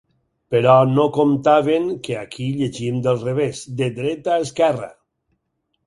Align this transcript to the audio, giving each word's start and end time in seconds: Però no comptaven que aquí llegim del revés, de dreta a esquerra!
Però 0.53 0.71
no 0.93 1.05
comptaven 1.17 1.85
que 2.09 2.17
aquí 2.23 2.49
llegim 2.63 2.99
del 3.09 3.23
revés, 3.29 3.65
de 3.83 3.95
dreta 4.03 4.39
a 4.39 4.43
esquerra! 4.49 4.93